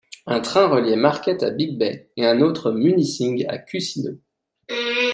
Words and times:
Un 0.25 0.39
train 0.39 0.65
reliait 0.67 0.95
Marquette 0.95 1.43
à 1.43 1.51
Big 1.51 1.77
Bay, 1.77 2.09
et 2.17 2.25
un 2.25 2.41
autre 2.41 2.71
Munising 2.71 3.45
à 3.47 3.59
Cusino. 3.59 4.17